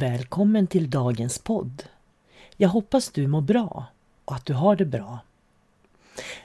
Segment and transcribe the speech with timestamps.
[0.00, 1.82] Välkommen till dagens podd.
[2.56, 3.86] Jag hoppas du mår bra
[4.24, 5.18] och att du har det bra.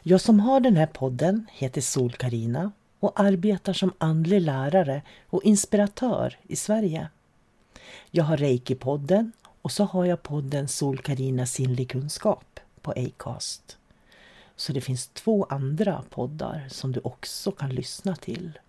[0.03, 5.43] Jag som har den här podden heter sol karina och arbetar som andlig lärare och
[5.43, 7.07] inspiratör i Sverige.
[8.11, 9.31] Jag har Reiki-podden
[9.61, 13.77] och så har jag podden sol karina sinnlig kunskap på Acast.
[14.55, 18.59] Så det finns två andra poddar som du också kan lyssna till.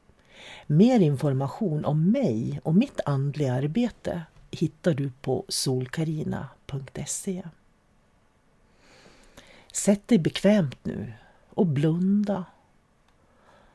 [0.66, 4.22] Mer information om mig och mitt andliga arbete
[4.56, 7.42] hittar du på solkarina.se.
[9.72, 11.12] Sätt dig bekvämt nu
[11.50, 12.44] och blunda.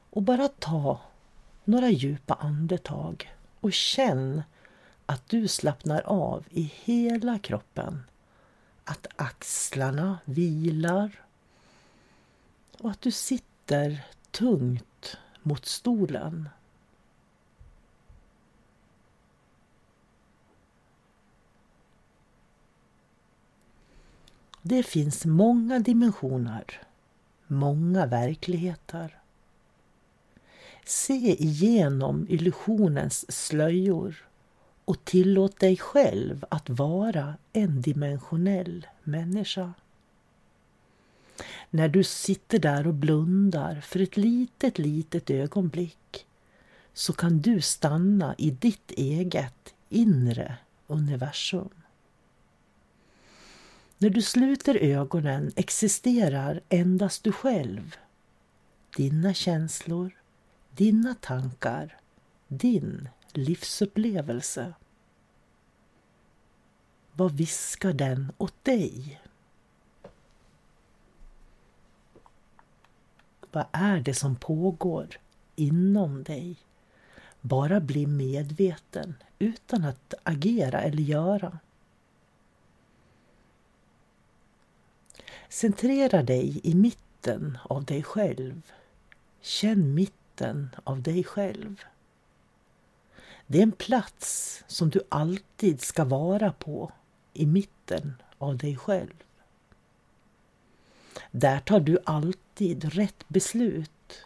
[0.09, 0.99] Och bara ta
[1.63, 4.43] några djupa andetag och känn
[5.05, 8.03] att du slappnar av i hela kroppen.
[8.83, 11.21] Att axlarna vilar
[12.77, 16.49] och att du sitter tungt mot stolen.
[24.61, 26.81] Det finns många dimensioner,
[27.47, 29.17] många verkligheter.
[30.85, 34.25] Se igenom illusionens slöjor
[34.85, 39.73] och tillåt dig själv att vara en dimensionell människa.
[41.69, 46.25] När du sitter där och blundar för ett litet, litet ögonblick
[46.93, 50.55] så kan du stanna i ditt eget inre
[50.87, 51.80] universum.
[54.01, 57.95] När du sluter ögonen existerar endast du själv.
[58.97, 60.11] Dina känslor,
[60.71, 61.97] dina tankar,
[62.47, 64.73] din livsupplevelse.
[67.13, 69.21] Vad viskar den åt dig?
[73.51, 75.07] Vad är det som pågår
[75.55, 76.55] inom dig?
[77.41, 81.59] Bara bli medveten utan att agera eller göra.
[85.51, 88.61] Centrera dig i mitten av dig själv.
[89.41, 91.83] Känn mitten av dig själv.
[93.47, 96.91] Det är en plats som du alltid ska vara på,
[97.33, 99.23] i mitten av dig själv.
[101.31, 104.25] Där tar du alltid rätt beslut.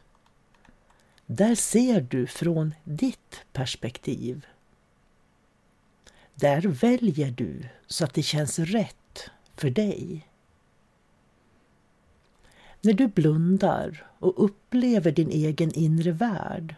[1.25, 4.45] Där ser du från ditt perspektiv.
[6.35, 10.27] Där väljer du så att det känns rätt för dig.
[12.85, 16.75] När du blundar och upplever din egen inre värld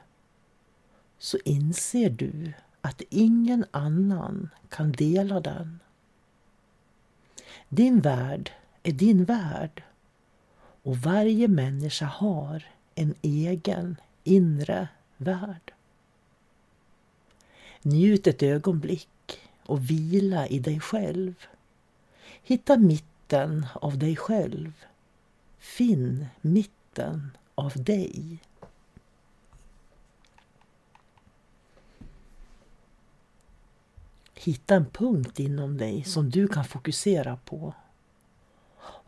[1.20, 5.80] så inser du att ingen annan kan dela den.
[7.70, 8.52] Din värld
[8.84, 9.84] är din värld
[10.84, 14.88] och varje människa har en egen inre
[15.18, 15.74] värld.
[17.82, 21.48] Njut ett ögonblick och vila i dig själv.
[22.44, 24.74] Hitta mitten av dig själv
[25.58, 28.40] Finn mitten av dig.
[34.34, 37.74] Hitta en punkt inom dig som du kan fokusera på.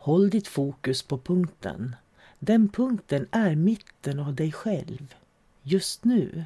[0.02, 1.96] Håll ditt fokus på punkten.
[2.38, 5.14] Den punkten är mitten av dig själv,
[5.62, 6.44] just nu.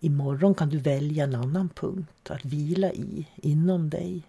[0.00, 4.22] Imorgon kan du välja en annan punkt att vila i inom dig.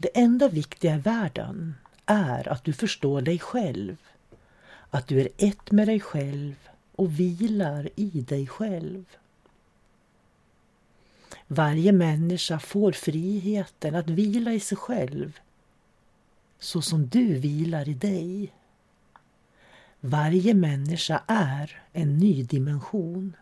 [0.00, 1.74] Det enda viktiga i världen
[2.06, 3.96] är att du förstår dig själv.
[4.90, 9.04] Att du är ett med dig själv och vilar i dig själv.
[11.46, 15.38] Varje människa får friheten att vila i sig själv
[16.58, 18.52] så som du vilar i dig.
[20.00, 23.36] Varje människa är en ny dimension.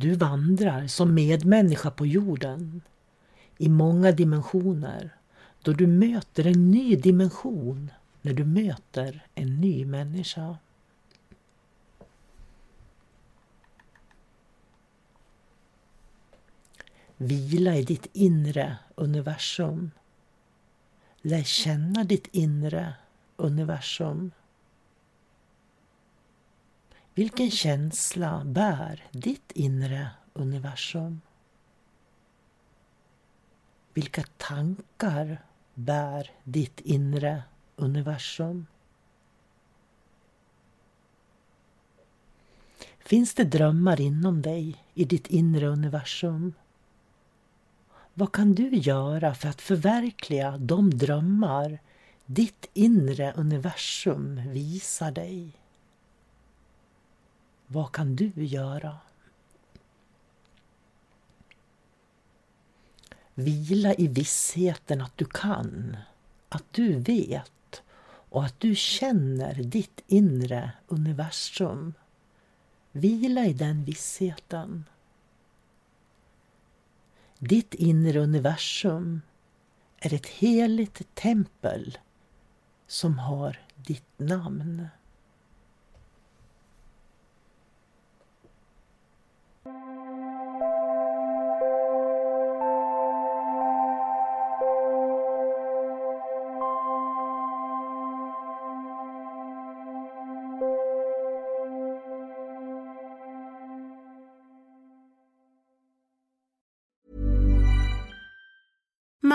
[0.00, 2.80] Du vandrar som medmänniska på jorden
[3.56, 5.16] i många dimensioner
[5.62, 7.90] då du möter en ny dimension
[8.22, 10.56] när du möter en ny människa.
[17.16, 19.90] Vila i ditt inre universum.
[21.22, 22.94] Lär känna ditt inre
[23.36, 24.30] universum.
[27.18, 31.20] Vilken känsla bär ditt inre universum?
[33.94, 35.42] Vilka tankar
[35.74, 37.42] bär ditt inre
[37.76, 38.66] universum?
[42.98, 46.54] Finns det drömmar inom dig i ditt inre universum?
[48.14, 51.78] Vad kan du göra för att förverkliga de drömmar
[52.26, 55.52] ditt inre universum visar dig?
[57.70, 58.98] Vad kan du göra?
[63.34, 65.96] Vila i vissheten att du kan,
[66.48, 67.82] att du vet
[68.30, 71.94] och att du känner ditt inre universum.
[72.92, 74.84] Vila i den vissheten.
[77.38, 79.20] Ditt inre universum
[79.98, 81.98] är ett heligt tempel
[82.86, 84.88] som har ditt namn.